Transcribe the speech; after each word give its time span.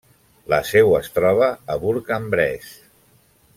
La 0.53 0.57
seu 0.69 0.95
es 0.99 1.09
troba 1.17 1.51
a 1.75 1.77
Bourg-en-Bresse. 1.85 2.75